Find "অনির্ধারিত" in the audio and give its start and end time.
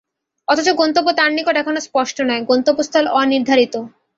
3.19-3.73